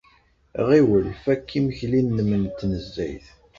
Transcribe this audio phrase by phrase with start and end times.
[0.67, 3.27] Ɣiwel, fak imekli-nnem n tnezzayt.